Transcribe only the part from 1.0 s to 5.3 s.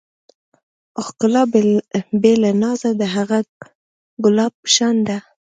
ښکلا بې له نازه د هغه ګلاب په شان ده.